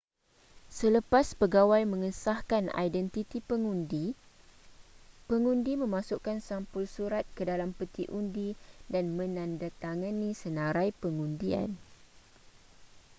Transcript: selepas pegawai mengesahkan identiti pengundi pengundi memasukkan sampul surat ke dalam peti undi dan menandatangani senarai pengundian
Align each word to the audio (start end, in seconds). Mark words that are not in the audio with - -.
selepas 0.79 1.25
pegawai 1.41 1.83
mengesahkan 1.93 2.63
identiti 2.85 3.37
pengundi 3.49 4.05
pengundi 5.29 5.73
memasukkan 5.83 6.37
sampul 6.47 6.83
surat 6.95 7.21
ke 7.37 7.43
dalam 7.51 7.69
peti 7.77 8.03
undi 8.19 8.49
dan 8.93 9.05
menandatangani 9.19 10.29
senarai 10.41 10.89
pengundian 11.01 11.69